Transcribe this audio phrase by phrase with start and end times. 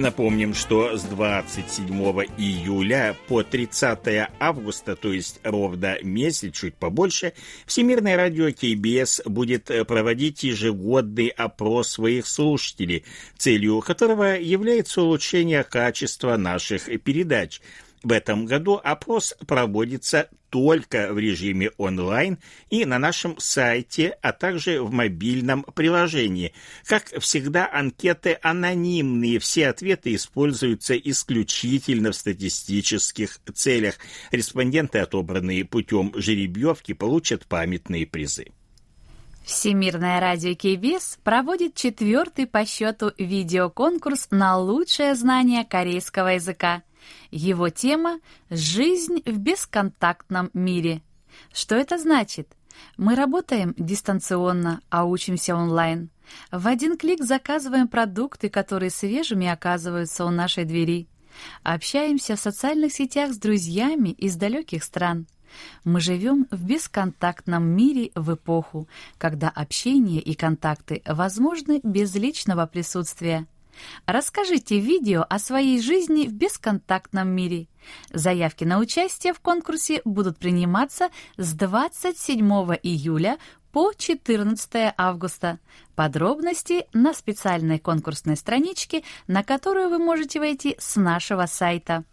[0.00, 1.86] Напомним, что с 27
[2.38, 7.34] июля по 30 августа, то есть ровно месяц, чуть побольше,
[7.66, 13.04] Всемирное радио КБС будет проводить ежегодный опрос своих слушателей,
[13.36, 17.60] целью которого является улучшение качества наших передач–
[18.02, 22.38] в этом году опрос проводится только в режиме онлайн
[22.70, 26.54] и на нашем сайте, а также в мобильном приложении.
[26.86, 33.96] Как всегда, анкеты анонимные, все ответы используются исключительно в статистических целях.
[34.30, 38.46] Респонденты, отобранные путем жеребьевки, получат памятные призы.
[39.44, 46.82] Всемирное радио КБС проводит четвертый по счету видеоконкурс на лучшее знание корейского языка–
[47.30, 48.20] его тема
[48.50, 51.02] «Жизнь в бесконтактном мире».
[51.52, 52.48] Что это значит?
[52.96, 56.10] Мы работаем дистанционно, а учимся онлайн.
[56.52, 61.08] В один клик заказываем продукты, которые свежими оказываются у нашей двери.
[61.62, 65.26] Общаемся в социальных сетях с друзьями из далеких стран.
[65.84, 68.88] Мы живем в бесконтактном мире в эпоху,
[69.18, 73.46] когда общение и контакты возможны без личного присутствия–
[74.06, 77.68] Расскажите видео о своей жизни в бесконтактном мире.
[78.12, 82.44] Заявки на участие в конкурсе будут приниматься с 27
[82.82, 83.38] июля
[83.72, 85.58] по 14 августа.
[85.94, 92.04] Подробности на специальной конкурсной страничке, на которую вы можете войти с нашего сайта.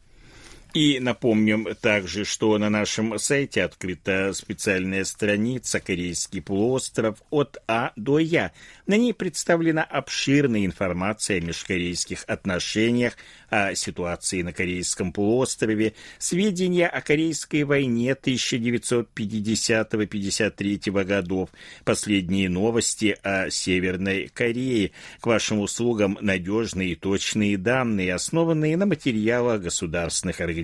[0.73, 8.19] И напомним также, что на нашем сайте открыта специальная страница «Корейский полуостров от А до
[8.19, 8.51] Я».
[8.85, 13.13] На ней представлена обширная информация о межкорейских отношениях,
[13.49, 21.49] о ситуации на Корейском полуострове, сведения о Корейской войне 1950-53 годов,
[21.85, 24.91] последние новости о Северной Корее.
[25.21, 30.56] К вашим услугам надежные и точные данные, основанные на материалах государственных организаций.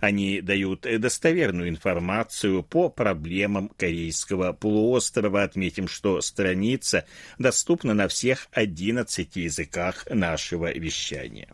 [0.00, 5.42] Они дают достоверную информацию по проблемам Корейского полуострова.
[5.42, 7.06] Отметим, что страница
[7.38, 11.48] доступна на всех 11 языках нашего вещания.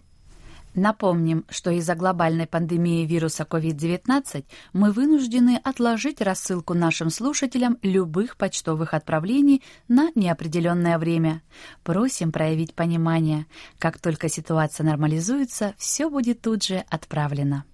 [0.75, 8.95] Напомним, что из-за глобальной пандемии вируса COVID-19 мы вынуждены отложить рассылку нашим слушателям любых почтовых
[8.95, 11.43] отправлений на неопределенное время.
[11.83, 13.47] Просим проявить понимание.
[13.79, 17.65] Как только ситуация нормализуется, все будет тут же отправлено.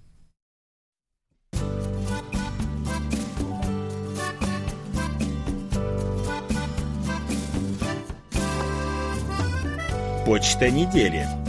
[10.25, 11.44] Почта недели.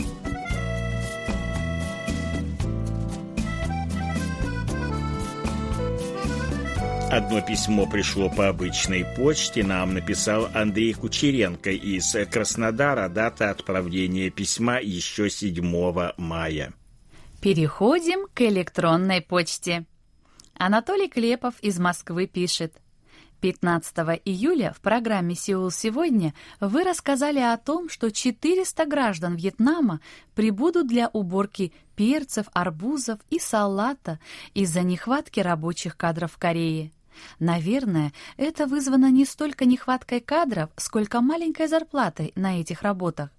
[7.10, 14.80] Одно письмо пришло по обычной почте, нам написал Андрей Кучеренко из Краснодара, дата отправления письма
[14.80, 16.72] еще 7 мая.
[17.40, 19.86] Переходим к электронной почте.
[20.58, 22.74] Анатолий Клепов из Москвы пишет.
[23.40, 30.00] 15 июля в программе «Сеул сегодня» вы рассказали о том, что 400 граждан Вьетнама
[30.34, 34.18] прибудут для уборки перцев, арбузов и салата
[34.54, 36.90] из-за нехватки рабочих кадров в Корее.
[37.38, 43.30] Наверное, это вызвано не столько нехваткой кадров, сколько маленькой зарплатой на этих работах.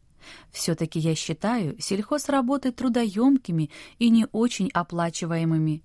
[0.52, 5.84] Все-таки я считаю сельхозработы трудоемкими и не очень оплачиваемыми,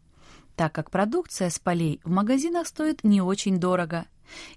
[0.56, 4.06] так как продукция с полей в магазинах стоит не очень дорого.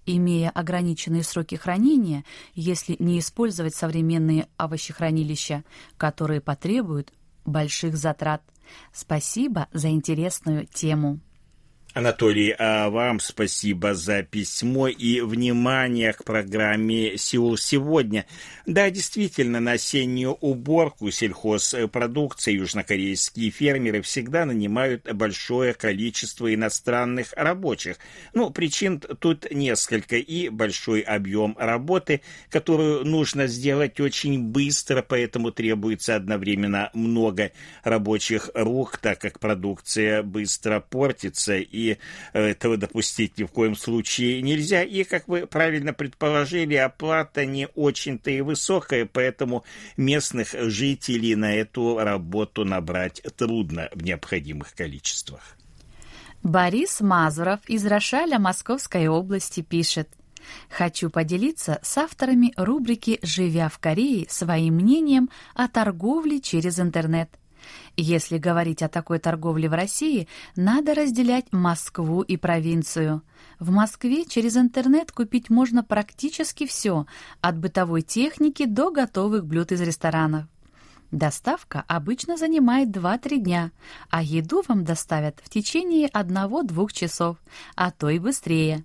[0.06, 2.24] Имея ограниченные сроки хранения,
[2.54, 5.64] если не использовать современные овощехранилища,
[5.98, 7.12] которые потребуют
[7.46, 8.42] больших затрат.
[8.94, 11.20] Спасибо за интересную тему.
[11.96, 18.26] Анатолий, а вам спасибо за письмо и внимание к программе «Сеул сегодня».
[18.66, 27.96] Да, действительно, на осеннюю уборку сельхозпродукции южнокорейские фермеры всегда нанимают большое количество иностранных рабочих.
[28.34, 30.18] Ну, причин тут несколько.
[30.18, 32.20] И большой объем работы,
[32.50, 37.54] которую нужно сделать очень быстро, поэтому требуется одновременно много
[37.84, 41.85] рабочих рук, так как продукция быстро портится и
[42.34, 44.84] этого допустить ни в коем случае нельзя.
[44.84, 49.64] И, как вы правильно предположили, оплата не очень-то и высокая, поэтому
[49.98, 55.58] местных жителей на эту работу набрать трудно в необходимых количествах.
[56.44, 60.10] Борис Мазуров из Рошаля Московской области пишет
[60.70, 67.30] «Хочу поделиться с авторами рубрики «Живя в Корее» своим мнением о торговле через интернет».
[67.98, 73.22] Если говорить о такой торговле в России, надо разделять Москву и провинцию.
[73.60, 77.06] В Москве через интернет купить можно практически все,
[77.42, 80.46] от бытовой техники до готовых блюд из ресторанов.
[81.12, 83.72] Доставка обычно занимает 2-3 дня,
[84.10, 87.38] а еду вам доставят в течение 1-2 часов,
[87.76, 88.84] а то и быстрее.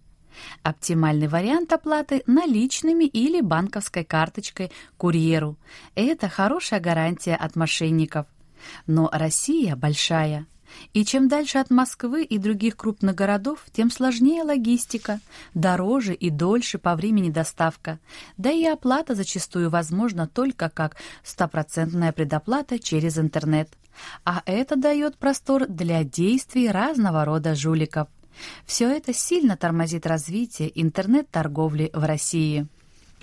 [0.62, 5.56] Оптимальный вариант оплаты наличными или банковской карточкой курьеру.
[5.94, 8.26] Это хорошая гарантия от мошенников.
[8.86, 10.46] Но Россия большая.
[10.92, 15.20] И чем дальше от Москвы и других крупных городов, тем сложнее логистика,
[15.54, 17.98] дороже и дольше по времени доставка,
[18.36, 23.68] да и оплата зачастую возможна только как стопроцентная предоплата через интернет.
[24.24, 28.08] А это дает простор для действий разного рода жуликов.
[28.64, 32.68] Все это сильно тормозит развитие интернет-торговли в России.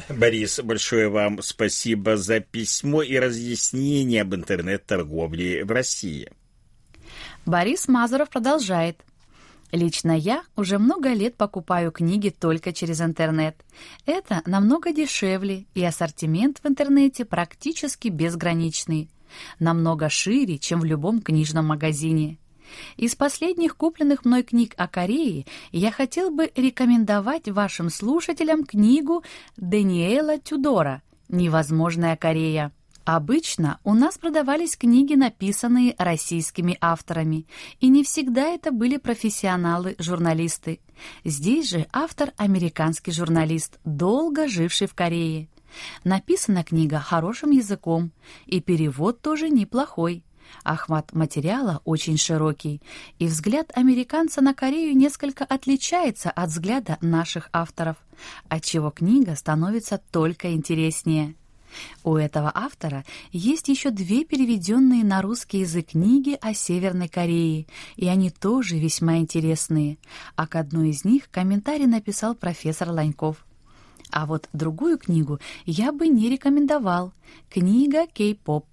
[0.10, 6.32] Борис, большое вам спасибо за письмо и разъяснение об интернет-торговле в России.
[7.46, 9.02] Борис Мазуров продолжает.
[9.72, 13.58] Лично я уже много лет покупаю книги только через интернет.
[14.06, 19.10] Это намного дешевле, и ассортимент в интернете практически безграничный.
[19.60, 22.38] Намного шире, чем в любом книжном магазине.
[22.96, 29.24] Из последних купленных мной книг о Корее я хотел бы рекомендовать вашим слушателям книгу
[29.58, 32.72] Даниэла Тюдора «Невозможная Корея».
[33.08, 37.48] Обычно у нас продавались книги, написанные российскими авторами,
[37.80, 40.82] и не всегда это были профессионалы-журналисты.
[41.24, 45.48] Здесь же автор– американский журналист, долго живший в Корее.
[46.04, 48.12] Написана книга хорошим языком,
[48.46, 50.26] и перевод тоже неплохой.
[50.64, 52.82] Охват материала очень широкий,
[53.20, 57.98] и взгляд американца на Корею несколько отличается от взгляда наших авторов,
[58.50, 61.36] отчего книга становится только интереснее.
[62.04, 68.08] У этого автора есть еще две переведенные на русский язык книги о Северной Корее, и
[68.08, 69.98] они тоже весьма интересные,
[70.36, 73.46] а к одной из них комментарий написал профессор Ланьков.
[74.12, 77.14] А вот другую книгу я бы не рекомендовал.
[77.50, 78.66] Книга «Кей-поп»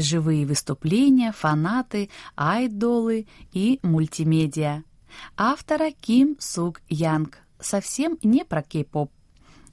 [0.00, 4.82] живые выступления, фанаты, айдолы и мультимедиа.
[5.36, 7.38] Автора Ким Сук Янг.
[7.60, 9.10] Совсем не про кей-поп.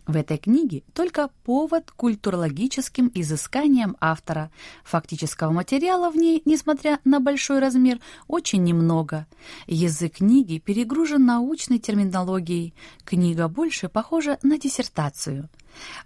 [0.08, 4.52] В этой книге только повод к культурологическим изысканиям автора.
[4.84, 9.26] Фактического материала в ней, несмотря на большой размер, очень немного.
[9.66, 12.76] Язык книги перегружен научной терминологией.
[13.04, 15.50] Книга больше похожа на диссертацию.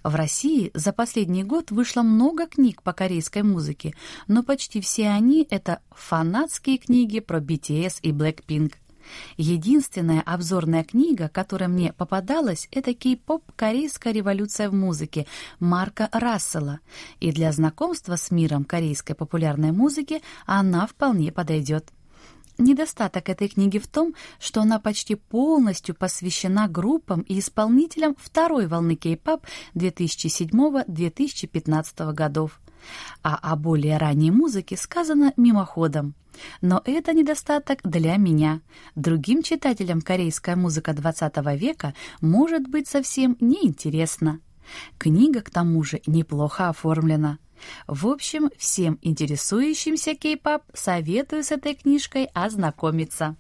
[0.04, 3.94] В России за последний год вышло много книг по корейской музыке,
[4.28, 8.74] но почти все они— это фанатские книги про BTS и Blackpink.
[9.38, 15.26] Единственная обзорная книга, которая мне попадалась, это кей-поп «Корейская революция в музыке»
[15.60, 16.80] Марка Рассела,
[17.20, 21.92] и для знакомства с миром корейской популярной музыки она вполне подойдет.
[22.60, 28.96] Недостаток этой книги в том, что она почти полностью посвящена группам и исполнителям второй волны
[28.96, 32.60] кей-поп 2007-2015 годов.
[33.24, 36.15] А о более ранней музыке сказано мимоходом.
[36.62, 38.62] Но это недостаток для меня.
[38.95, 44.39] Другим читателям корейская музыка 20 века может быть совсем неинтересна.
[44.98, 47.39] Книга, к тому же, неплохо оформлена.
[47.88, 53.36] В общем, всем интересующимся кей-поп советую с этой книжкой ознакомиться.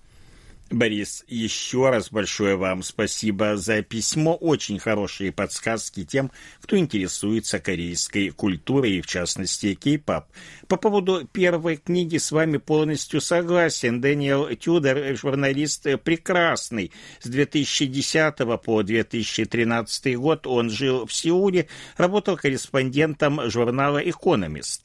[0.71, 4.35] Борис, еще раз большое вам спасибо за письмо.
[4.35, 10.29] Очень хорошие подсказки тем, кто интересуется корейской культурой и, в частности, кей-пап.
[10.67, 13.99] По поводу первой книги с вами полностью согласен.
[13.99, 16.91] Дэниел Тюдор, журналист прекрасный.
[17.19, 24.83] С 2010 по 2013 год он жил в Сеуле, работал корреспондентом журнала «Экономист».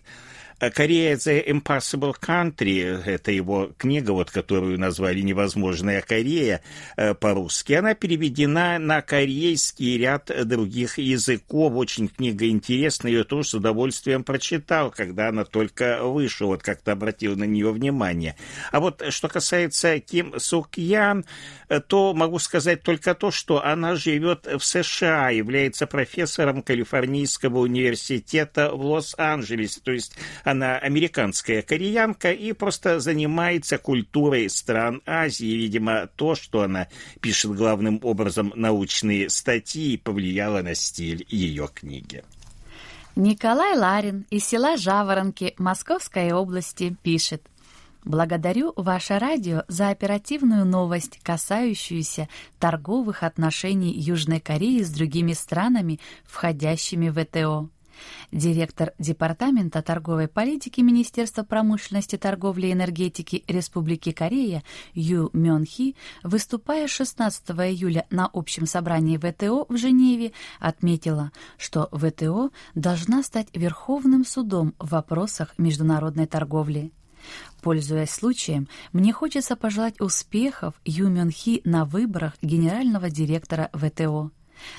[0.58, 6.62] Корея The Impossible Country, это его книга, вот, которую назвали «Невозможная Корея»
[6.96, 11.72] э, по-русски, она переведена на корейский ряд других языков.
[11.74, 17.36] Очень книга интересная, ее тоже с удовольствием прочитал, когда она только вышла, вот как-то обратил
[17.36, 18.36] на нее внимание.
[18.70, 21.24] А вот что касается Ким Сук Ян,
[21.68, 28.70] э, то могу сказать только то, что она живет в США, является профессором Калифорнийского университета
[28.70, 35.56] в Лос-Анджелесе, то есть она американская кореянка и просто занимается культурой стран Азии.
[35.56, 36.88] Видимо, то, что она
[37.20, 42.22] пишет главным образом научные статьи, повлияло на стиль ее книги.
[43.16, 47.48] Николай Ларин из села Жаворонки Московской области пишет.
[48.04, 57.08] Благодарю ваше радио за оперативную новость, касающуюся торговых отношений Южной Кореи с другими странами, входящими
[57.08, 57.70] в ВТО.
[58.32, 64.62] Директор Департамента торговой политики Министерства промышленности, торговли и энергетики Республики Корея
[64.94, 72.50] Ю Мён Хи, выступая 16 июля на общем собрании ВТО в Женеве, отметила, что ВТО
[72.74, 76.92] должна стать верховным судом в вопросах международной торговли.
[77.62, 84.30] Пользуясь случаем, мне хочется пожелать успехов Ю Мён Хи на выборах генерального директора ВТО.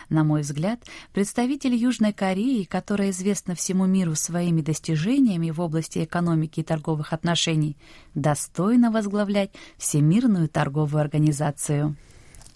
[0.10, 0.80] На мой взгляд,
[1.13, 7.77] представитель Южной Кореи, которая известна всему миру своими достижениями в области экономики и торговых отношений,
[8.13, 11.96] достойно возглавлять Всемирную торговую организацию.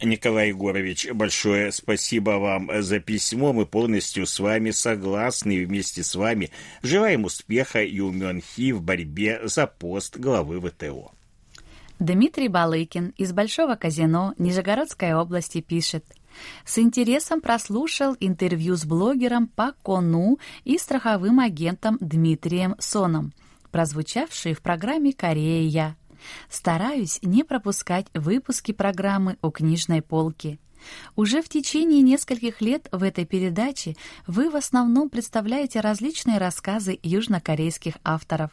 [0.02, 3.52] Николай Егорович, большое спасибо вам за письмо.
[3.52, 9.42] Мы полностью с вами согласны и вместе с вами желаем успеха Юмён Хи в борьбе
[9.44, 11.12] за пост главы ВТО.
[12.00, 16.06] Дмитрий Балыкин из Большого казино Нижегородской области пишет–
[16.66, 23.34] с интересом прослушал интервью с блогером по Кону и страховым агентом Дмитрием Соном,
[23.72, 25.96] прозвучавшие в программе «Корея».
[26.50, 30.60] Стараюсь не пропускать выпуски программы о книжной полке.
[31.16, 33.96] Уже в течение нескольких лет в этой передаче
[34.28, 38.52] вы в основном представляете различные рассказы южнокорейских авторов.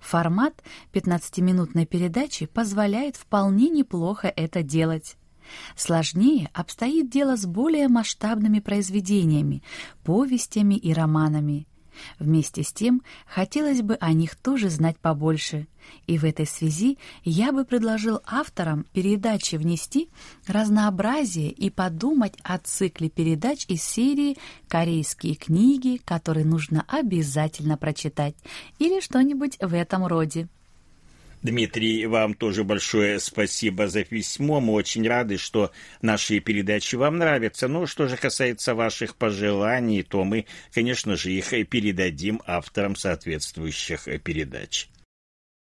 [0.00, 0.54] Формат
[0.92, 5.16] 15-минутной передачи позволяет вполне неплохо это делать.
[5.76, 9.62] Сложнее обстоит дело с более масштабными произведениями,
[10.04, 11.66] повестями и романами.
[12.18, 15.66] Вместе с тем, хотелось бы о них тоже знать побольше.
[16.06, 20.08] И в этой связи я бы предложил авторам передачи внести
[20.46, 24.36] разнообразие и подумать о цикле передач из серии
[24.68, 28.36] «Корейские книги, которые нужно обязательно прочитать»
[28.78, 30.48] или что-нибудь в этом роде.
[31.42, 34.60] Дмитрий, вам тоже большое спасибо за письмо.
[34.60, 37.66] Мы очень рады, что наши передачи вам нравятся.
[37.66, 44.88] Но что же касается ваших пожеланий, то мы, конечно же, их передадим авторам соответствующих передач.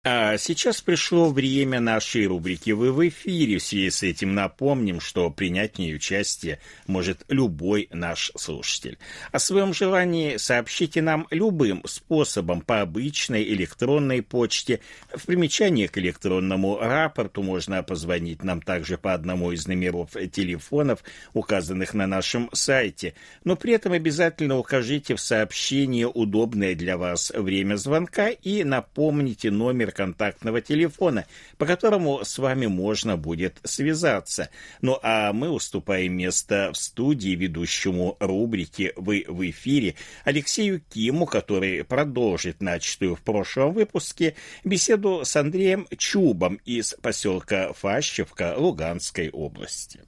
[0.07, 3.57] А сейчас пришло время нашей рубрики «Вы в эфире».
[3.57, 8.99] В связи с этим напомним, что принять в ней участие может любой наш слушатель.
[9.33, 14.81] О своем желании сообщите нам любым способом по обычной электронной почте.
[15.11, 21.95] В примечании к электронному рапорту можно позвонить нам также по одному из номеров телефонов, указанных
[21.95, 23.15] на нашем сайте.
[23.43, 29.94] Но при этом обязательно укажите в сообщении удобное для вас время звонка и напомните номер
[29.95, 34.51] контактного телефона, по которому с вами можно будет связаться.
[34.83, 41.85] Ну а мы уступаем место в студии ведущему рубрики «Вы в эфире» Алексею Киму, который
[41.85, 44.35] продолжит начатую в прошлом выпуске
[44.65, 50.01] беседу с Андреем Чубом из поселка Фащевка Луганской области.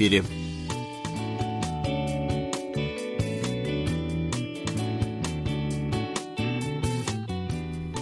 [0.00, 0.24] Эфире.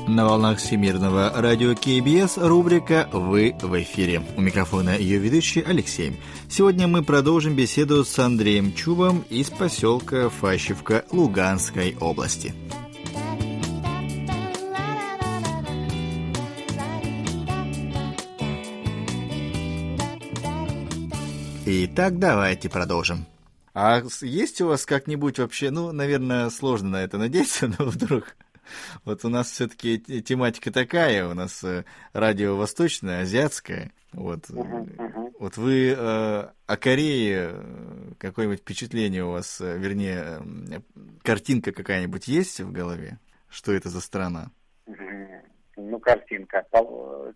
[0.06, 4.22] На волнах Всемирного радио КБС рубрика «Вы в эфире».
[4.36, 6.16] У микрофона ее ведущий Алексей.
[6.48, 12.54] Сегодня мы продолжим беседу с Андреем Чубом из поселка Фащевка Луганской области.
[21.70, 23.26] Итак, давайте продолжим.
[23.74, 28.36] А есть у вас как-нибудь вообще, ну, наверное, сложно на это надеяться, но вдруг...
[29.04, 31.84] Вот у нас все-таки тематика такая, у нас э,
[32.14, 33.92] радио восточное, азиатское.
[34.12, 40.42] Вот, uh-huh, вот вы э, о Корее э, какое-нибудь впечатление у вас, э, вернее,
[41.22, 43.18] картинка какая-нибудь есть в голове?
[43.50, 44.50] Что это за страна?
[45.78, 46.66] Ну, картинка.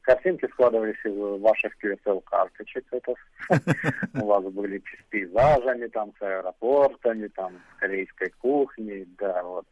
[0.03, 2.85] Картинки складывались из ваших QSL-карточек.
[2.91, 3.15] Это
[4.21, 9.67] у вас были с пейзажами, там, с аэропортами, там, с корейской кухней, да, вот.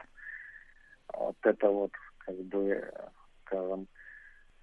[1.12, 2.88] Вот это вот, как бы,
[3.44, 3.88] скажем,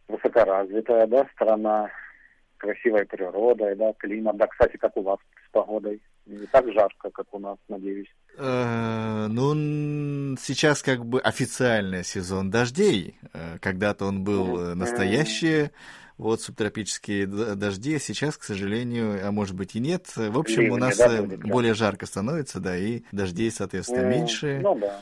[0.08, 1.92] высокоразвитая, да, страна,
[2.58, 4.38] красивой природой, да, климат.
[4.38, 6.02] Да, кстати, как у вас с погодой.
[6.28, 8.14] Не так жарко, как у нас, надеюсь.
[8.38, 13.16] Э, ну, сейчас как бы официальный сезон дождей.
[13.34, 15.70] Э, когда-то он был настоящий,
[16.18, 17.98] вот субтропические дожди.
[18.00, 20.08] Сейчас, к сожалению, а может быть и нет.
[20.16, 21.00] В общем, у нас
[21.46, 24.60] более жарко становится, да, и дождей, соответственно, меньше.
[24.62, 25.02] Ну да.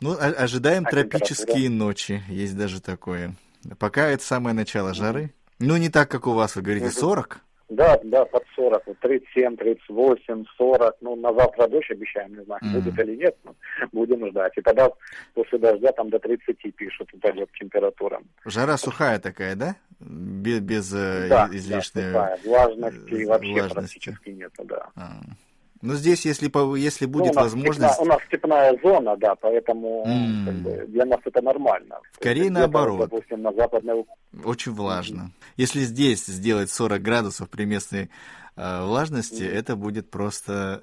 [0.00, 3.34] Ну, ожидаем а тропические ночи, есть даже такое.
[3.78, 5.32] Пока это самое начало жары.
[5.58, 7.40] Ну, не так, как у вас, вы говорите, 40?
[7.68, 10.96] Да, да, под 40, вот 37, 38, 40.
[11.00, 12.80] Ну, на завтра дождь обещаем, не знаю, mm-hmm.
[12.80, 13.54] будет или нет, но
[13.92, 14.52] будем ждать.
[14.56, 14.88] И тогда
[15.34, 18.20] после дождя там до 30 пишут, упадет температура.
[18.44, 19.74] Жара сухая такая, да?
[19.98, 22.12] Без, без э, да, излишней...
[22.12, 22.38] Да, сухая.
[22.44, 23.74] Влажности вообще влажности.
[23.74, 24.86] практически нет, да.
[24.94, 25.20] А.
[25.82, 27.94] Ну, здесь, если, если ну, будет ну, у возможность...
[27.94, 30.44] Степная, у нас степная зона, да, поэтому mm.
[30.44, 32.00] как бы, для нас это нормально.
[32.12, 33.10] Скорее наоборот.
[33.10, 34.04] Допустим, на западной...
[34.44, 35.20] Очень влажно.
[35.20, 35.52] Mm.
[35.56, 38.10] Если здесь сделать 40 градусов при местной
[38.56, 39.52] э, влажности, mm.
[39.52, 40.80] это будет просто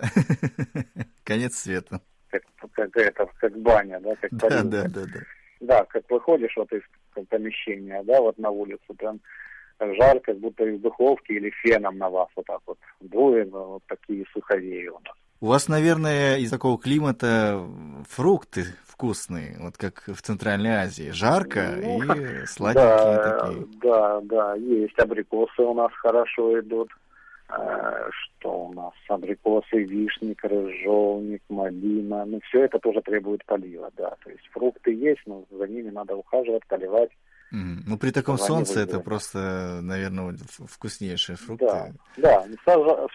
[1.23, 2.01] конец света.
[2.29, 4.15] Как, как, это, как баня, да?
[4.15, 5.19] Как да, да, да, да.
[5.59, 6.81] Да, как выходишь вот из
[7.29, 9.21] помещения, да, вот на улицу, прям
[9.79, 14.25] жарко, как будто из духовки или феном на вас вот так вот дует, вот такие
[14.33, 15.15] суховеи у нас.
[15.41, 17.61] У вас, наверное, из такого климата
[18.07, 21.09] фрукты вкусные, вот как в Центральной Азии.
[21.11, 23.67] Жарко ну, и сладенькие да, такие.
[23.81, 26.89] Да, да, есть абрикосы у нас хорошо идут.
[27.49, 28.93] Э, что у нас?
[29.09, 32.23] Абрикосы, вишни, крыжовник, малина.
[32.23, 34.15] Ну, все это тоже требует полива, да.
[34.23, 37.11] То есть фрукты есть, но за ними надо ухаживать, поливать.
[37.53, 40.35] Ну, при таком солнце это просто, наверное,
[40.67, 41.93] вкуснейшие фрукты.
[42.17, 43.07] Да, да,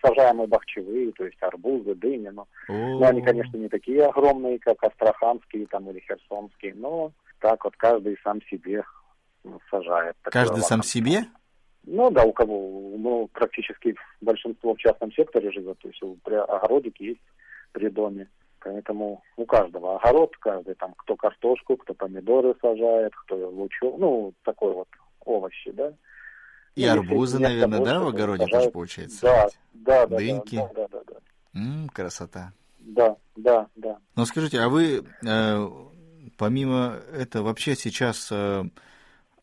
[0.00, 5.66] сажаемые бахчевые, то есть арбузы, дыни, но, но они, конечно, не такие огромные, как астраханские
[5.66, 8.82] там или херсонские, но так вот каждый сам себе
[9.44, 10.16] ну, сажает.
[10.22, 11.24] Каждый сам себе?
[11.84, 17.06] Ну да, у кого, ну практически большинство в частном секторе живет, то есть при огородике
[17.06, 17.20] есть
[17.72, 18.28] при доме.
[18.64, 24.72] Поэтому у каждого огород, каждый там, кто картошку, кто помидоры сажает, кто лучок, ну, такой
[24.72, 24.88] вот
[25.24, 25.92] овощи, да.
[26.76, 28.50] И ну, арбузы, наверное, да, в огороде сажают.
[28.50, 29.20] тоже получается?
[29.22, 30.16] Да, да, да.
[30.16, 30.56] Дыньки?
[30.56, 31.60] Да, да, да, да.
[31.60, 32.52] М-м, красота.
[32.78, 33.98] Да, да, да.
[34.16, 35.68] Ну, скажите, а вы, э,
[36.38, 38.64] помимо этого, вообще сейчас э,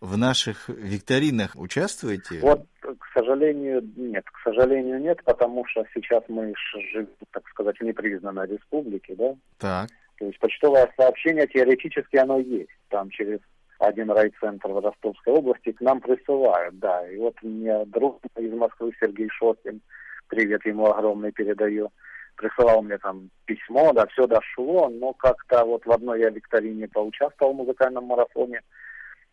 [0.01, 2.39] в наших викторинах участвуете?
[2.41, 4.25] Вот, к сожалению, нет.
[4.25, 6.53] К сожалению, нет, потому что сейчас мы
[6.91, 9.35] живем, так сказать, в непризнанной республике, да?
[9.57, 9.89] Так.
[10.17, 12.69] То есть почтовое сообщение теоретически оно есть.
[12.89, 13.39] Там через
[13.79, 17.09] один райцентр в Ростовской области к нам присылают, да.
[17.09, 19.81] И вот мне друг из Москвы Сергей Шоткин,
[20.27, 21.91] привет ему огромный передаю,
[22.35, 27.53] присылал мне там письмо, да, все дошло, но как-то вот в одной я викторине поучаствовал
[27.53, 28.61] в музыкальном марафоне,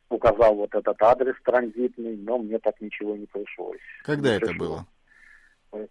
[0.09, 3.81] указал вот этот адрес транзитный, но мне так ничего не пришлось.
[4.05, 4.67] Когда не это пришло.
[5.73, 5.89] было?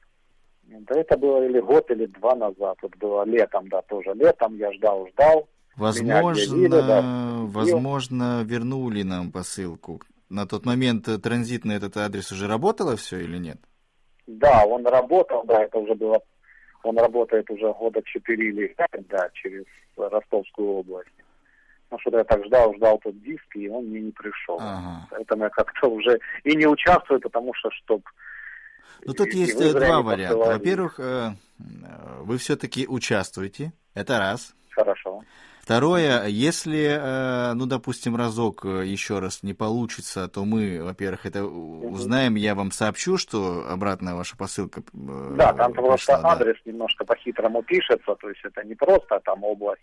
[0.68, 2.78] Да это было или год, или два назад.
[2.82, 4.58] Вот было летом, да, тоже летом.
[4.58, 5.48] Я ждал, ждал.
[5.76, 7.02] Возможно, да,
[7.44, 10.02] возможно, вернули нам посылку.
[10.30, 13.58] На тот момент транзитный этот адрес уже работало все или нет?
[14.26, 16.20] Да, он работал, да, это уже было,
[16.84, 19.66] он работает уже года четыре или пять, да, через
[19.98, 21.12] Ростовскую область.
[21.92, 24.58] Ну, что-то я так ждал, ждал тот диск, и он мне не пришел.
[24.60, 25.08] Ага.
[25.12, 28.02] Поэтому я как-то уже и не участвую, потому что, чтоб...
[29.06, 30.38] Ну, тут и, есть и два варианта.
[30.38, 31.34] Во-первых, э,
[32.22, 34.56] вы все-таки участвуете, это раз.
[34.72, 35.24] Хорошо.
[35.62, 41.44] Второе, если, э, ну, допустим, разок э, еще раз не получится, то мы, во-первых, это
[41.44, 46.30] узнаем, я вам сообщу, что обратная ваша посылка Да, там пошла, просто да.
[46.34, 49.82] адрес немножко по-хитрому пишется, то есть это не просто там область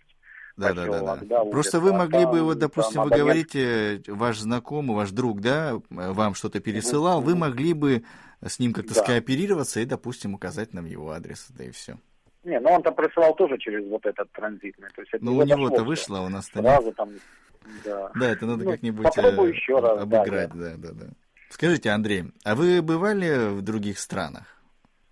[0.55, 1.45] да, да, да, да.
[1.45, 6.59] Просто вы могли бы, вот, допустим, вы говорите, ваш знакомый, ваш друг, да, вам что-то
[6.59, 8.03] пересылал, вы могли бы
[8.41, 9.01] с ним как-то да.
[9.01, 11.97] скооперироваться и, допустим, указать нам его адрес, да и все.
[12.43, 14.89] Не, ну он-то присылал тоже через вот этот транзитный.
[14.93, 17.11] То есть это ну, у него-то вышло, у нас-то Сразу там,
[17.85, 18.11] да.
[18.13, 21.05] Да, это надо ну, как-нибудь э, еще раз, обыграть, да, да, да.
[21.49, 24.43] Скажите, Андрей, а вы бывали в других странах?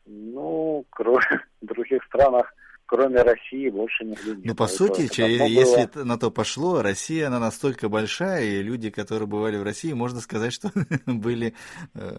[0.05, 1.21] Ну, кроме
[1.61, 2.53] других странах
[2.91, 4.45] кроме России больше нигде нет.
[4.45, 6.03] Ну, по сути, это, если было...
[6.03, 10.51] на то пошло, Россия, она настолько большая, и люди, которые бывали в России, можно сказать,
[10.51, 10.71] что
[11.05, 11.53] были
[11.95, 12.17] э,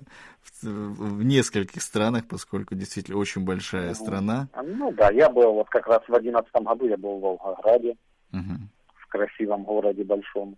[0.62, 3.96] в, нескольких странах, поскольку действительно очень большая угу.
[3.96, 4.48] страна.
[4.64, 7.96] Ну да, я был вот как раз в одиннадцатом году, я был в Волгограде,
[8.32, 8.54] угу.
[8.94, 10.56] в красивом городе большом.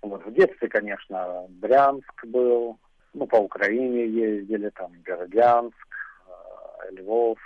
[0.00, 2.78] Вот в детстве, конечно, Брянск был,
[3.12, 5.86] ну, по Украине ездили, там, Бердянск,
[6.26, 7.38] э, Львов,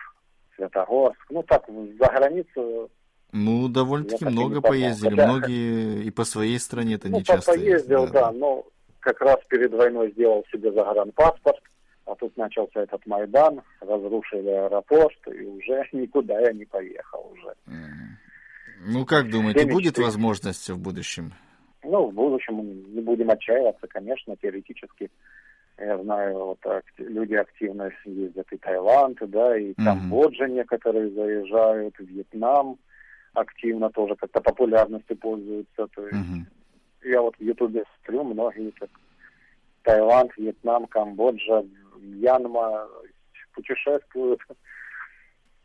[0.57, 1.27] Светогорск.
[1.31, 2.91] Ну так, за границу.
[3.33, 5.11] Ну, довольно-таки много поездили.
[5.11, 5.27] Хотя...
[5.27, 8.21] Многие и по своей стране это ну, не часто поездил, ездят, да.
[8.27, 8.65] да, но
[9.01, 11.63] как раз перед войной сделал себе загранпаспорт,
[12.07, 17.55] а тут начался этот Майдан, разрушили аэропорт, и уже никуда я не поехал уже.
[18.87, 21.33] Ну, как думаете, будет возможность в будущем?
[21.83, 25.11] Ну, в будущем не будем отчаиваться, конечно, теоретически
[25.79, 26.59] Я знаю, вот
[26.99, 29.85] люди активно ездят и Таиланд, да, и mm-hmm.
[29.85, 32.79] Камбоджа некоторые заезжают, Вьетнам
[33.33, 35.89] активно тоже как-то популярностью пользуются.
[35.89, 37.09] То есть mm-hmm.
[37.11, 38.91] я вот в Ютубе смотрю, многие так
[39.83, 41.65] Таиланд, Вьетнам, Камбоджа,
[41.99, 42.89] Мьянма
[43.53, 44.41] путешествуют.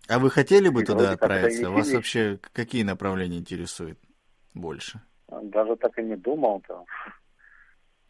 [0.08, 1.69] А вы хотели бы и туда отправиться?
[1.69, 4.00] Вас вообще какие направления интересуют
[4.56, 5.02] больше?
[5.30, 6.63] Даже так и не думал.
[6.67, 6.84] -то.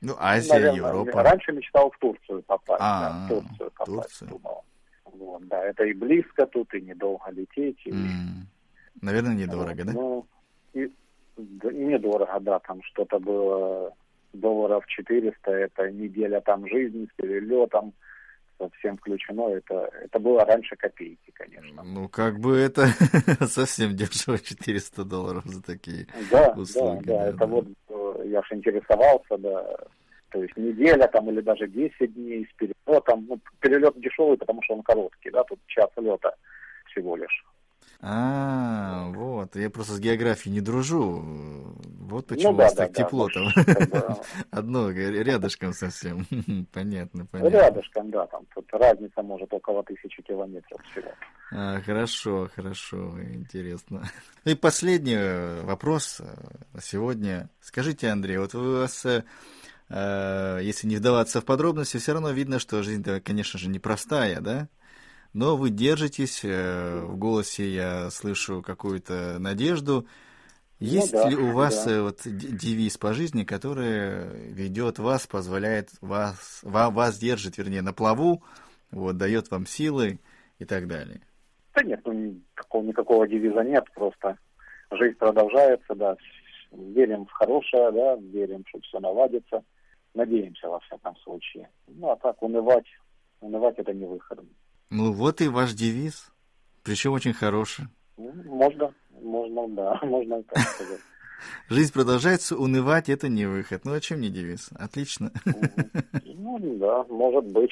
[0.02, 1.24] Ну, Азия, Наверное, Европа.
[1.24, 2.80] Раньше мечтал в Турцию попасть.
[2.82, 4.30] А, да, в Турцию попасть, Турция.
[4.30, 4.64] думал.
[5.04, 7.82] Вот, да, это и близко тут, и недолго лететь.
[7.86, 7.92] И...
[7.92, 8.46] Mm.
[9.02, 9.92] Наверное, недорого, вот, да?
[9.94, 10.28] Ну,
[10.74, 10.92] и,
[11.38, 13.94] да, недорого, да, там что-то было
[14.34, 17.94] долларов 400, это неделя там жизни с перелетом,
[18.58, 19.50] совсем включено.
[19.50, 21.84] Это, это было раньше копейки, конечно.
[21.84, 22.88] Ну, как бы это
[23.48, 27.06] совсем дешево, 400 долларов за такие да, услуги.
[27.06, 27.68] Да, да, да, это вот
[28.30, 29.66] я же интересовался, да,
[30.32, 33.26] то есть неделя там или даже 10 дней с перелетом.
[33.28, 36.36] Ну, перелет дешевый, потому что он короткий, да, тут час лета
[36.86, 37.44] всего лишь.
[38.02, 39.56] А, вот.
[39.56, 41.22] Я просто с географией не дружу.
[42.10, 43.48] Вот почему ну, да, у вас да, так да, тепло там.
[44.52, 46.26] Одно рядышком совсем.
[46.74, 47.58] понятно, понятно.
[47.58, 51.12] Рядышком, да, там тут разница может около тысячи километров всего.
[51.52, 54.10] А, хорошо, хорошо, интересно.
[54.46, 56.22] Ну и последний вопрос
[56.74, 57.50] на сегодня.
[57.62, 59.24] Скажите, Андрей, вот у вас э,
[60.64, 64.70] если не вдаваться в подробности, все равно видно, что жизнь, конечно же, непростая, да?
[65.34, 70.08] но вы держитесь, э, в голосе я слышу какую-то надежду.
[70.80, 71.92] Ну Есть ну, да, ли у вас да.
[71.92, 78.44] Э, вот девиз по жизни, который ведет вас, позволяет вас, вас держит, вернее, на плаву,
[78.92, 80.20] вот, дает вам силы
[80.58, 81.22] и так далее?
[81.80, 84.38] Да нет, ну, такого, никакого девиза нет, просто
[84.92, 86.18] жизнь продолжается, да,
[86.72, 89.64] верим в хорошее, да, верим, что все наладится,
[90.14, 91.70] надеемся во всяком случае.
[91.88, 92.88] Ну, а так унывать,
[93.40, 94.40] унывать это не выход.
[94.90, 96.32] Ну вот и ваш девиз,
[96.84, 97.86] причем очень хороший.
[98.18, 101.00] Ну, можно, можно, да, можно так сказать.
[101.70, 103.86] Жизнь продолжается, унывать это не выход.
[103.86, 104.72] Ну, о чем не девиз?
[104.78, 105.32] Отлично.
[106.26, 107.72] Ну, да, может быть.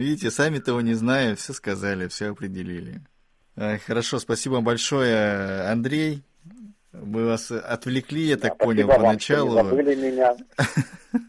[0.00, 3.00] Видите, сами того не зная, все сказали, все определили.
[3.86, 6.22] Хорошо, спасибо вам большое, Андрей.
[6.92, 9.54] Мы вас отвлекли, я так понял, поначалу.
[9.54, 10.36] Вам, что не забыли меня.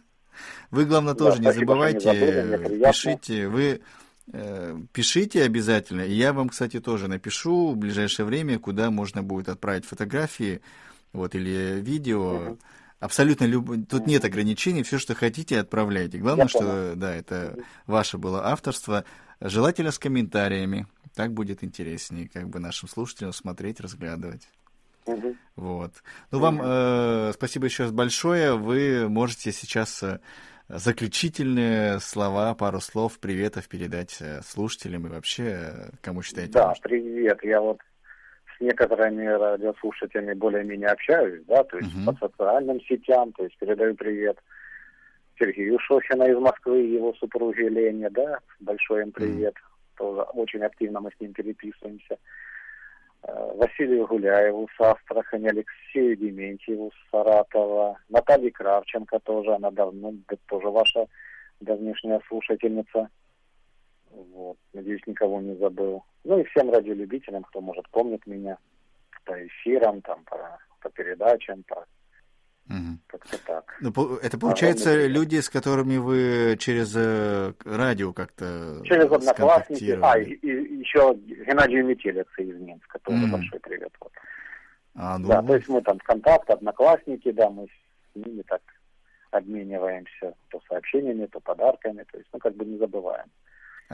[0.71, 3.47] Вы, главное, тоже не забывайте, пишите.
[3.47, 3.81] Вы
[4.33, 6.01] Э, пишите обязательно.
[6.01, 10.61] И я вам, кстати, тоже напишу в ближайшее время, куда можно будет отправить фотографии
[11.11, 12.57] вот, или видео.
[13.01, 13.67] Абсолютно люб...
[13.89, 16.19] Тут нет ограничений, все, что хотите, отправляйте.
[16.19, 19.05] Главное, что да, это ваше было авторство.
[19.41, 20.85] Желательно с комментариями.
[21.15, 24.47] Так будет интереснее, как бы нашим слушателям смотреть, разглядывать.
[25.07, 25.35] Угу.
[25.55, 25.93] Вот.
[26.29, 28.55] Ну, вам э, спасибо еще раз большое.
[28.55, 30.19] Вы можете сейчас э,
[30.69, 36.53] заключительные слова, пару слов, приветов передать э, слушателям и вообще э, кому считаете?
[36.53, 37.39] Да, привет.
[37.43, 37.79] Я вот
[38.61, 44.37] некоторыми радиослушателями более-менее общаюсь, да, то есть uh по социальным сетям, то есть передаю привет
[45.39, 49.55] Сергею Шохина из Москвы, его супруге Лене, да, большой им привет.
[49.55, 52.17] uh Тоже очень активно мы с ним переписываемся.
[53.23, 60.13] Э, Василию Гуляеву с Астрахани, Алексею Дементьеву с Саратова, Наталье Кравченко тоже, она давно,
[60.47, 61.05] тоже ваша
[61.59, 63.09] давнешняя слушательница.
[64.11, 64.57] Вот.
[64.73, 66.03] Надеюсь, никого не забыл.
[66.23, 68.57] Ну и всем радиолюбителям, кто, может, помнит меня
[69.25, 71.85] по эфирам, там, по, по передачам, по
[72.69, 72.97] Угу.
[73.07, 73.77] Как-то так.
[73.81, 79.99] Ну, это получается а, люди, с которыми вы через э, радио как-то Через одноклассники.
[80.01, 83.31] А, и, и еще Геннадий Метелец из Минска, тоже mm.
[83.31, 83.91] большой привет.
[83.99, 84.11] Вот.
[84.95, 85.27] А, ну...
[85.27, 88.61] Да, то есть мы там ВКонтакт, одноклассники, да, мы с ними так
[89.31, 93.27] обмениваемся то сообщениями, то подарками, то есть, ну, как бы не забываем.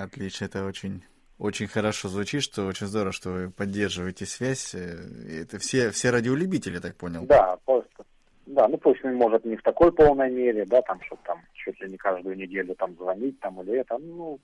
[0.04, 1.04] Отлично, это очень
[1.40, 4.74] очень хорошо звучит, что очень здорово, что вы поддерживаете связь.
[4.74, 4.98] Э,
[5.42, 7.26] это все, все радиолюбители, так понял?
[7.26, 8.04] Да, просто
[8.48, 11.90] да, ну пусть, может, не в такой полной мере, да, там, чтобы там чуть ли
[11.90, 14.40] не каждую неделю там звонить там или это, ну,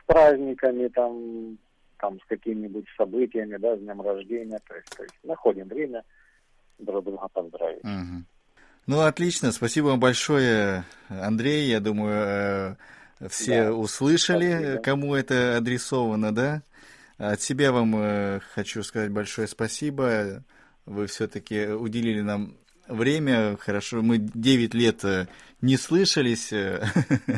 [0.00, 1.58] с праздниками там,
[1.98, 6.04] там, с какими-нибудь событиями, да, с днем рождения, то есть, то есть находим время
[6.78, 7.82] друг друга поздравить.
[7.82, 8.24] Угу.
[8.86, 12.76] Ну, отлично, спасибо вам большое, Андрей, я думаю, э,
[13.28, 13.72] все да.
[13.72, 16.62] услышали, кому это адресовано, да?
[17.18, 20.44] От себя вам э, хочу сказать большое спасибо.
[20.84, 25.26] Вы все-таки уделили нам время, хорошо, мы 9 лет э,
[25.62, 26.52] не слышались.
[26.52, 26.86] Э,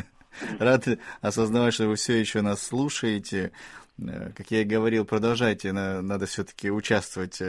[0.59, 0.85] рад
[1.21, 3.51] осознавать, что вы все еще нас слушаете.
[3.97, 7.41] Как я и говорил, продолжайте, надо все-таки участвовать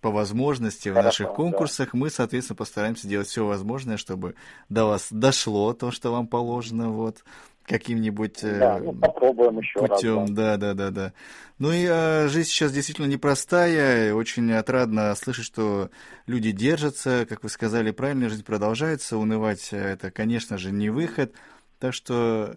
[0.00, 1.90] по возможности Хорошо, в наших конкурсах.
[1.92, 1.98] Да.
[1.98, 4.34] Мы, соответственно, постараемся сделать все возможное, чтобы
[4.68, 6.90] до вас дошло то, что вам положено.
[6.90, 7.24] Вот
[7.68, 10.20] каким-нибудь да, ну, попробуем еще путем.
[10.20, 10.56] Раз, да.
[10.56, 11.12] да, да, да,
[11.58, 14.14] Ну и э, жизнь сейчас действительно непростая.
[14.14, 15.90] Очень отрадно слышать, что
[16.26, 19.18] люди держатся, как вы сказали, правильно, жизнь продолжается.
[19.18, 21.32] Унывать это, конечно же, не выход.
[21.78, 22.56] Так что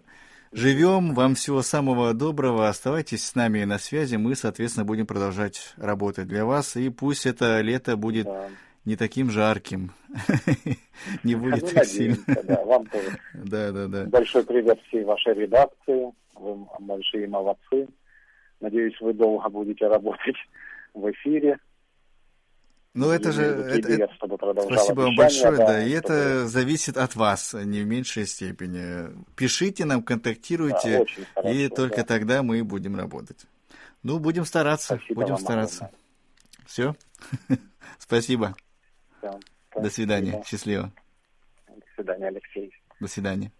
[0.52, 1.14] живем.
[1.14, 2.68] Вам всего самого доброго.
[2.68, 4.16] Оставайтесь с нами на связи.
[4.16, 6.76] Мы, соответственно, будем продолжать работать для вас.
[6.76, 8.48] И пусть это лето будет да.
[8.84, 9.92] не таким жарким.
[11.24, 12.16] Не будет так сильно.
[12.64, 13.18] Вам тоже.
[13.34, 14.04] Да, да, да.
[14.04, 16.12] Большой привет всей вашей редакции.
[16.34, 17.88] Вы большие молодцы.
[18.60, 20.36] Надеюсь, вы долго будете работать
[20.94, 21.58] в эфире.
[22.94, 23.42] Ну, это же...
[23.42, 25.98] Это, это, спасибо вам большое, да, да и чтобы...
[25.98, 29.10] это зависит от вас, а не в меньшей степени.
[29.34, 32.04] Пишите нам, контактируйте, да, хорошо, и только да.
[32.04, 33.46] тогда мы будем работать.
[34.02, 35.86] Ну, будем стараться, спасибо будем стараться.
[35.86, 36.02] Огромное.
[36.66, 36.96] Все?
[37.98, 38.54] спасибо.
[39.18, 39.40] Все.
[39.74, 40.92] До свидания, счастливо.
[41.68, 42.74] До свидания, Алексей.
[43.00, 43.52] До свидания.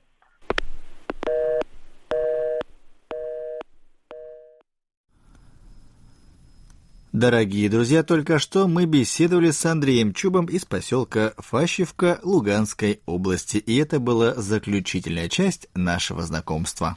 [7.12, 13.77] Дорогие друзья, только что мы беседовали с Андреем Чубом из поселка Фащевка Луганской области, и
[13.77, 16.96] это была заключительная часть нашего знакомства.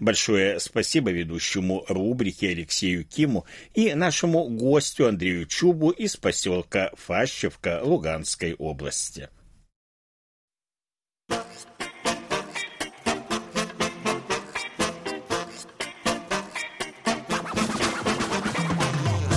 [0.00, 8.54] Большое спасибо ведущему рубрики Алексею Киму и нашему гостю Андрею Чубу из поселка Фащевка Луганской
[8.54, 9.28] области.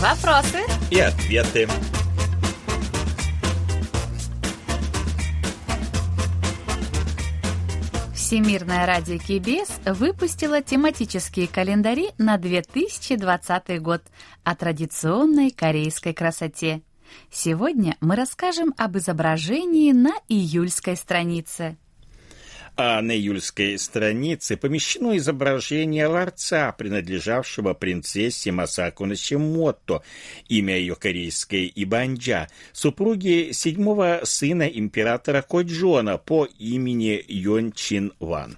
[0.02, 1.68] Вопросы и ответы.
[8.34, 14.02] Всемирное радио КБС выпустило тематические календари на 2020 год
[14.44, 16.82] о традиционной корейской красоте.
[17.30, 21.78] Сегодня мы расскажем об изображении на июльской странице
[22.76, 30.02] а на июльской странице помещено изображение ларца, принадлежавшего принцессе Масаку Насимото,
[30.50, 38.58] имя ее корейское Ибанджа, супруги седьмого сына императора Коджона по имени Йон Чин Ван.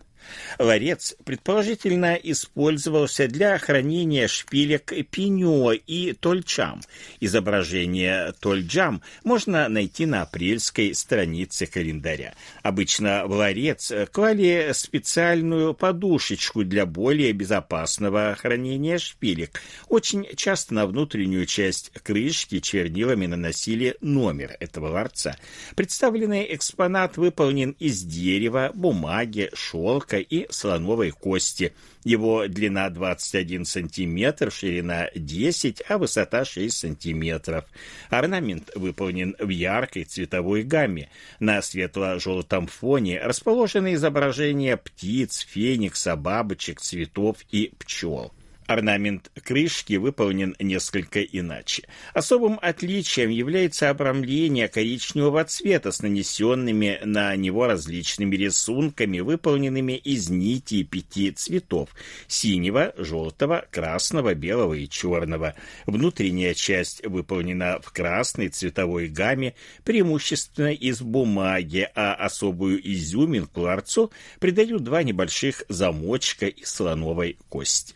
[0.59, 6.81] Ларец предположительно использовался для хранения шпилек пеньо и тольчам.
[7.19, 12.33] Изображение тольджам можно найти на апрельской странице календаря.
[12.63, 19.61] Обычно в ларец клали специальную подушечку для более безопасного хранения шпилек.
[19.89, 25.37] Очень часто на внутреннюю часть крышки чернилами наносили номер этого ларца.
[25.75, 31.73] Представленный экспонат выполнен из дерева, бумаги, шелка, человека и слоновой кости.
[32.03, 37.65] Его длина 21 сантиметр, ширина 10, а высота 6 сантиметров.
[38.09, 41.09] Орнамент выполнен в яркой цветовой гамме.
[41.39, 48.31] На светло-желтом фоне расположены изображения птиц, феникса, бабочек, цветов и пчел.
[48.67, 51.83] Орнамент крышки выполнен несколько иначе.
[52.13, 60.83] Особым отличием является обрамление коричневого цвета с нанесенными на него различными рисунками, выполненными из нитей
[60.83, 61.89] пяти цветов–
[62.27, 65.53] синего, желтого, красного, белого и черного.
[65.85, 74.83] Внутренняя часть выполнена в красной цветовой гамме, преимущественно из бумаги, а особую изюминку ларцу придают
[74.83, 77.95] два небольших замочка из слоновой кости.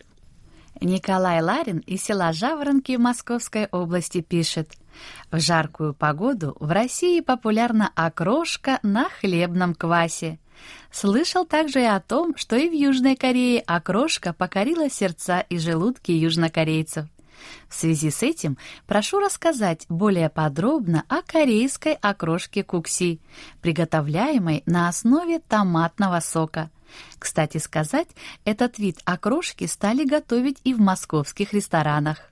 [0.80, 4.72] Николай Ларин из села Жаворонки Московской области пишет.
[5.30, 10.38] В жаркую погоду в России популярна окрошка на хлебном квасе.
[10.90, 16.12] Слышал также и о том, что и в Южной Корее окрошка покорила сердца и желудки
[16.12, 17.06] южнокорейцев.
[17.68, 23.20] В связи с этим прошу рассказать более подробно о корейской окрошке кукси,
[23.60, 26.70] приготовляемой на основе томатного сока–
[27.18, 28.08] кстати сказать,
[28.44, 32.30] этот вид окрошки стали готовить и в московских ресторанах.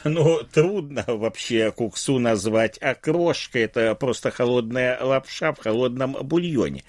[0.04, 3.62] Ну, трудно вообще куксу назвать окрошкой.
[3.62, 6.84] Это просто холодная лапша в холодном бульоне.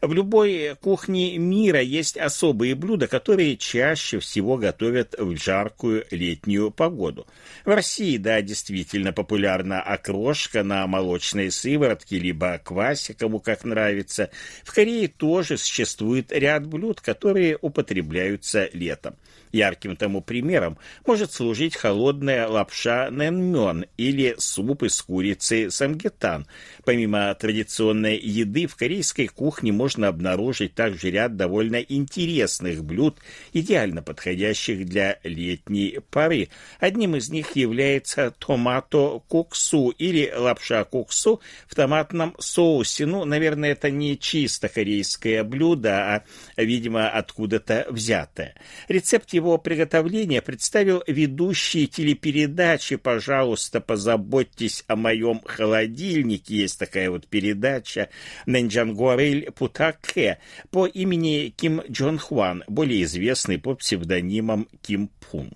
[0.00, 7.26] В любой кухне мира есть особые блюда, которые чаще всего готовят в жаркую летнюю погоду.
[7.64, 14.30] В России, да, действительно популярна окрошка на молочной сыворотке, либо квасе, кому как нравится.
[14.64, 19.16] В Корее тоже существует ряд блюд, которые употребляются летом.
[19.54, 26.48] Ярким тому примером может служить холодная лапша нэнмён или суп из курицы самгетан.
[26.84, 33.20] Помимо традиционной еды в корейской кухне можно обнаружить также ряд довольно интересных блюд,
[33.52, 36.48] идеально подходящих для летней поры.
[36.80, 43.06] Одним из них является томато куксу или лапша куксу в томатном соусе.
[43.06, 46.24] Ну, наверное, это не чисто корейское блюдо, а,
[46.56, 48.56] видимо, откуда-то взятое.
[48.88, 56.56] Рецепт его его приготовления представил ведущий телепередачи «Пожалуйста, позаботьтесь о моем холодильнике».
[56.56, 58.08] Есть такая вот передача
[58.46, 60.38] Нэнджангуарель Путаке
[60.70, 65.52] по имени Ким Джон Хван, более известный под псевдонимом Ким Пун.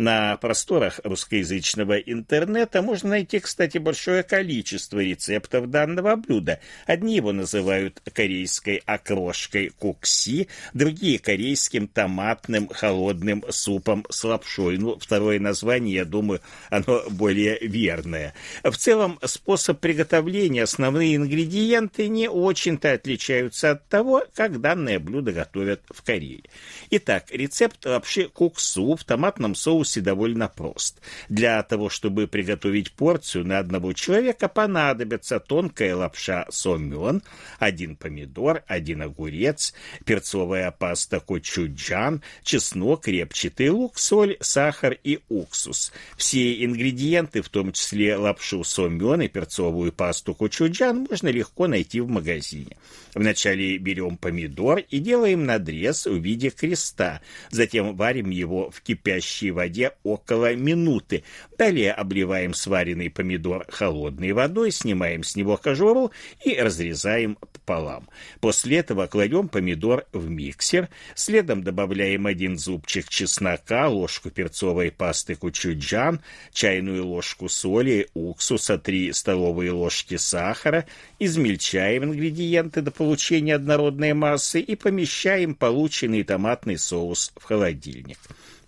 [0.00, 6.58] На просторах русскоязычного интернета можно найти, кстати, большое количество рецептов данного блюда.
[6.86, 14.78] Одни его называют корейской окрошкой кукси, другие корейским томатным холодным супом с лапшой.
[14.78, 18.32] Ну, второе название, я думаю, оно более верное.
[18.64, 25.82] В целом, способ приготовления, основные ингредиенты не очень-то отличаются от того, как данное блюдо готовят
[25.90, 26.44] в Корее.
[26.88, 31.00] Итак, рецепт лапши куксу в томатном соусе соусе довольно прост.
[31.28, 37.22] Для того, чтобы приготовить порцию на одного человека, понадобится тонкая лапша сомён,
[37.58, 39.74] один помидор, один огурец,
[40.04, 45.92] перцовая паста кочуджан, чеснок, репчатый лук, соль, сахар и уксус.
[46.16, 52.08] Все ингредиенты, в том числе лапшу сомён и перцовую пасту кочуджан, можно легко найти в
[52.08, 52.76] магазине.
[53.14, 59.69] Вначале берем помидор и делаем надрез в виде креста, затем варим его в кипящей воде
[59.70, 61.22] воде около минуты.
[61.56, 66.10] Далее обливаем сваренный помидор холодной водой, снимаем с него кожуру
[66.44, 68.08] и разрезаем пополам.
[68.40, 76.20] После этого кладем помидор в миксер, следом добавляем один зубчик чеснока, ложку перцовой пасты кучуджан,
[76.52, 80.86] чайную ложку соли, уксуса, 3 столовые ложки сахара,
[81.18, 88.18] измельчаем ингредиенты до получения однородной массы и помещаем полученный томатный соус в холодильник.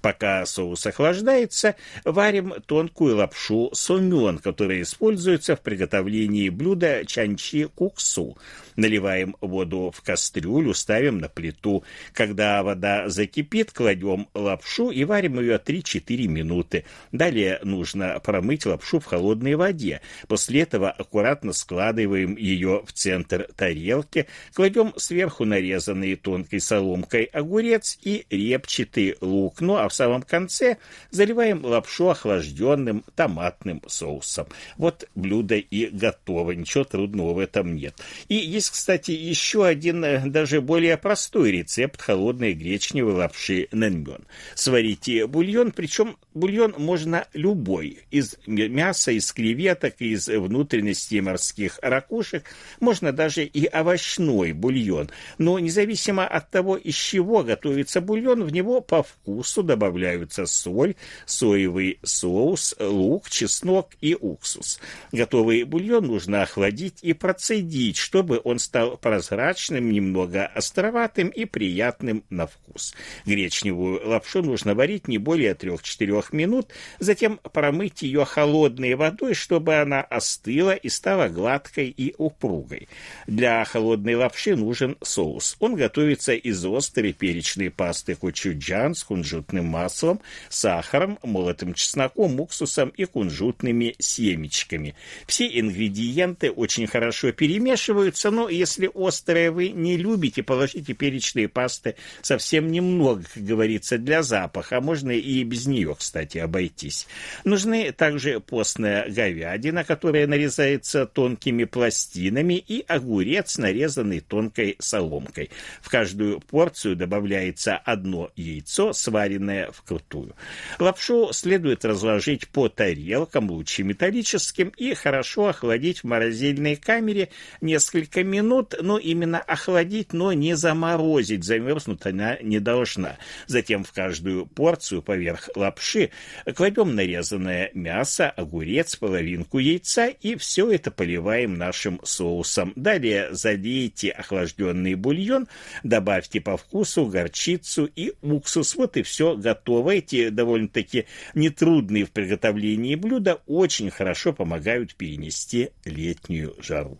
[0.02, 8.36] Пока соус охлаждается, варим тонкую лапшу сомён, которая используется в приготовлении блюда чанчи куксу.
[8.76, 11.84] Наливаем воду в кастрюлю, ставим на плиту.
[12.12, 16.84] Когда вода закипит, кладем лапшу и варим ее 3-4 минуты.
[17.10, 20.00] Далее нужно промыть лапшу в холодной воде.
[20.28, 28.26] После этого аккуратно складываем ее в центр тарелки, кладем сверху нарезанный тонкой соломкой огурец и
[28.30, 29.60] репчатый лук.
[29.60, 30.78] Ну а в самом конце
[31.10, 34.46] заливаем лапшу охлажденным томатным соусом.
[34.76, 37.94] Вот блюдо и готово, ничего трудного в этом нет.
[38.28, 44.24] И есть, кстати, еще один э, даже более простой рецепт холодной гречневой лапши нэнмён.
[44.54, 52.44] Сварите бульон, причем бульон можно любой, из мяса, из креветок, из внутренностей морских ракушек,
[52.78, 55.10] можно даже и овощной бульон.
[55.38, 60.94] Но независимо от того, из чего готовится бульон, в него по вкусу добавляют добавляются соль,
[61.26, 64.80] соевый соус, лук, чеснок и уксус.
[65.12, 72.46] Готовый бульон нужно охладить и процедить, чтобы он стал прозрачным, немного островатым и приятным на
[72.46, 72.94] вкус.
[73.26, 80.00] Гречневую лапшу нужно варить не более 3-4 минут, затем промыть ее холодной водой, чтобы она
[80.00, 82.88] остыла и стала гладкой и упругой.
[83.26, 85.56] Для холодной лапши нужен соус.
[85.60, 93.04] Он готовится из острой перечной пасты кочуджан с кунжутным маслом, сахаром, молотым чесноком, уксусом и
[93.04, 94.94] кунжутными семечками.
[95.26, 102.70] Все ингредиенты очень хорошо перемешиваются, но если острое вы не любите, положите перечные пасты совсем
[102.70, 104.80] немного, как говорится, для запаха.
[104.80, 107.06] Можно и без нее, кстати, обойтись.
[107.44, 115.50] Нужны также постная говядина, которая нарезается тонкими пластинами, и огурец, нарезанный тонкой соломкой.
[115.80, 120.34] В каждую порцию добавляется одно яйцо, сваренное вкрутую.
[120.78, 127.28] Лапшу следует разложить по тарелкам, лучше металлическим, и хорошо охладить в морозильной камере
[127.60, 131.44] несколько минут, ну, именно охладить, но не заморозить.
[131.44, 133.18] Замерзнуть она не должна.
[133.46, 136.10] Затем в каждую порцию поверх лапши
[136.56, 142.72] кладем нарезанное мясо, огурец, половинку яйца и все это поливаем нашим соусом.
[142.74, 145.46] Далее залейте охлажденный бульон,
[145.82, 148.74] добавьте по вкусу горчицу и уксус.
[148.74, 149.90] Вот и все готово.
[149.96, 156.98] Эти довольно-таки нетрудные в приготовлении блюда очень хорошо помогают перенести летнюю жару.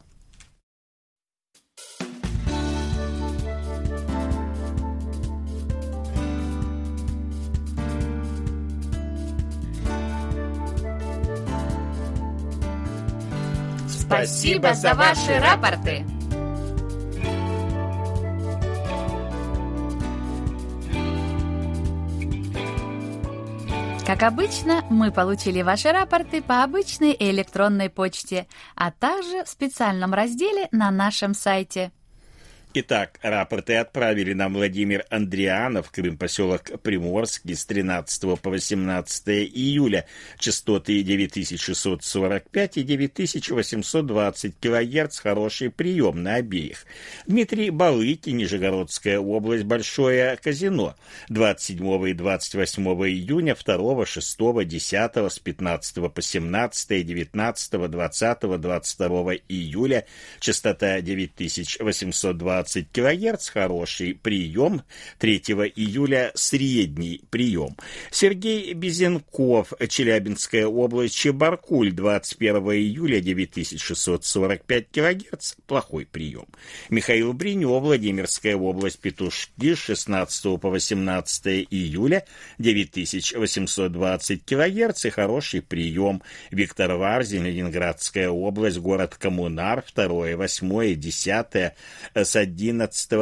[14.13, 16.05] Спасибо за ваши рапорты!
[24.07, 30.69] Как обычно, мы получили ваши рапорты по обычной электронной почте, а также в специальном разделе
[30.73, 31.91] на нашем сайте–
[32.75, 40.07] Итак, рапорты отправили нам Владимир Андрианов, Крым, поселок Приморский, с 13 по 18 июля,
[40.39, 46.87] частоты 9645 и 9820 килогерц, хороший прием на обеих.
[47.27, 50.97] Дмитрий Балыки, Нижегородская область, Большое казино,
[51.29, 60.07] 27 и 28 июня, 2, 6, 10, с 15 по 17, 19, 20, 22 июля,
[60.41, 64.83] частота 9820 20 кГц хороший прием,
[65.19, 65.39] 3
[65.75, 67.77] июля средний прием.
[68.11, 76.47] Сергей Безенков, Челябинская область, Чебаркуль, 21 июля 9645 кГц, плохой прием.
[76.89, 82.25] Михаил Бринев, Владимирская область, Петушки, 16 по 18 июля
[82.59, 86.23] 9820 кГц и хороший прием.
[86.51, 91.73] Виктор Варзин, Ленинградская область, город Коммунар, 2, 8, 10
[92.15, 92.52] с 11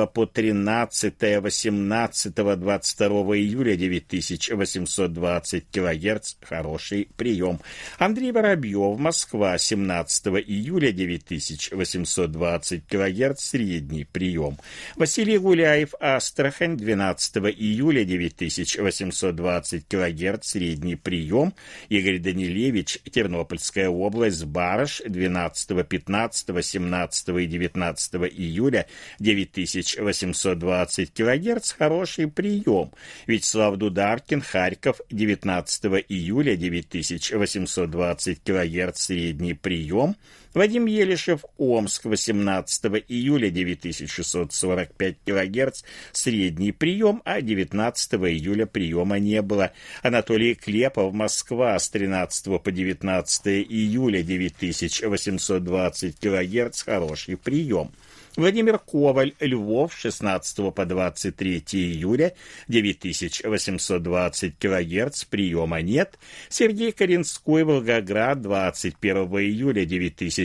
[0.07, 6.35] по 13, 18, 22 июля 9820 килогерц.
[6.43, 7.61] Хороший прием.
[7.99, 13.43] Андрей Воробьев, Москва, 17 июля 9820 килогерц.
[13.43, 14.59] Средний прием.
[14.97, 20.49] Василий Гуляев, Астрахань, 12 июля 9820 килогерц.
[20.49, 21.55] Средний прием.
[21.89, 28.87] Игорь Данилевич, Тернопольская область, Барыш, 12, 15, 17 и 19 июля
[29.21, 32.91] 9820 кГц– хороший прием.
[33.27, 40.17] Вячеслав Дударкин, Харьков, 19 июля 9820 кГц– средний прием.
[40.53, 49.71] Вадим Елишев, Омск, 18 июля 9645 кГц, средний прием, а 19 июля приема не было.
[50.03, 57.93] Анатолий Клепов, Москва, с 13 по 19 июля 9820 кГц, хороший прием.
[58.37, 62.35] Владимир Коваль, Львов, 16 по 23 июля,
[62.69, 66.17] 9820 кГц, приема нет.
[66.49, 69.85] Сергей Коренской, Волгоград, 21 июля,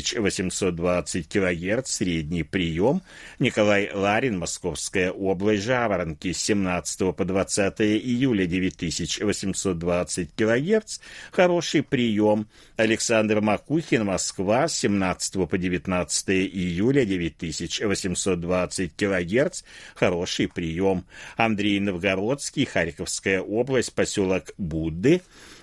[0.01, 3.01] 9820 кГц, средний прием.
[3.39, 10.99] Николай Ларин, Московская область, Жаворонки, 17 по 20 июля, 9820 кГц,
[11.31, 12.47] хороший прием.
[12.77, 19.63] Александр Макухин, Москва, 17 по 19 июля, 9000 1820 килогерц,
[19.95, 21.05] хороший прием.
[21.37, 25.21] Андрей Новгородский, Харьковская область, поселок Будды,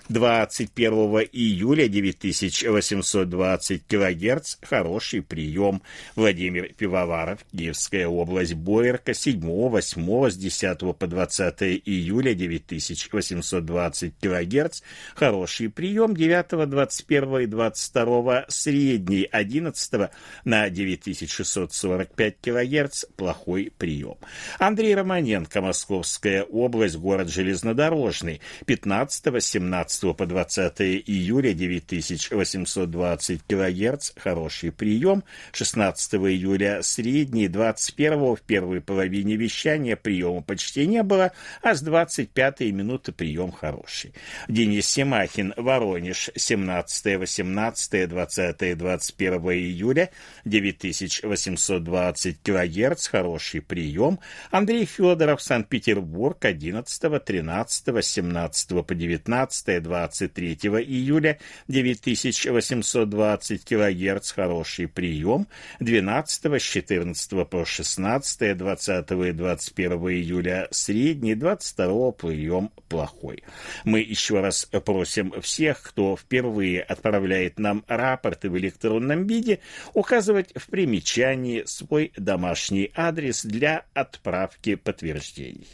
[0.09, 5.81] 21 июля 9820 кГц, хороший прием.
[6.15, 14.81] Владимир Пивоваров, Киевская область, Боярка, 7, 8, с 10 по 20 июля 9820 кГц,
[15.15, 16.15] хороший прием.
[16.15, 20.09] 9, 21 и 22 средний, 11
[20.43, 24.17] на 9645 кГц, плохой прием.
[24.59, 34.71] Андрей Романенко, Московская область, город Железнодорожный, 15, 17 15 по 20 июля 9820 кГц, хороший
[34.71, 41.31] прием, 16 июля средний, 21 в первой половине вещания приема почти не было,
[41.61, 44.13] а с 25 минуты прием хороший.
[44.47, 50.09] Денис Семахин, Воронеж, 17, 18, 20, 21 июля
[50.45, 54.19] 9820 кГц, хороший прием.
[54.51, 65.47] Андрей Федоров, Санкт-Петербург, 11, 13, 17 по 19, 23 июля 9820 кГц хороший прием,
[65.79, 73.43] 12 с 14 по 16, 20 и 21 июля средний, 22 прием плохой.
[73.83, 79.59] Мы еще раз просим всех, кто впервые отправляет нам рапорты в электронном виде,
[79.93, 85.67] указывать в примечании свой домашний адрес для отправки подтверждений.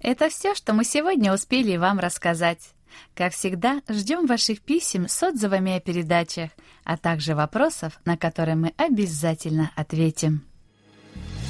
[0.00, 2.70] Это все, что мы сегодня успели вам рассказать.
[3.14, 6.50] Как всегда, ждем ваших писем с отзывами о передачах,
[6.84, 10.44] а также вопросов, на которые мы обязательно ответим.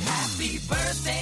[0.05, 1.22] Happy birthday.